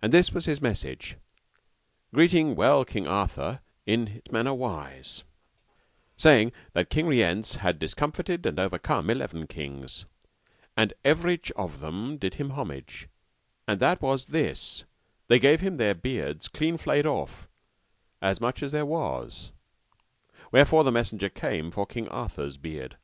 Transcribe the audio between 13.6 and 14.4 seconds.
and that was